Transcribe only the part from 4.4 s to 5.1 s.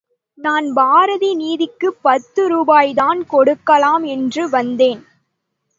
வந்தேன்.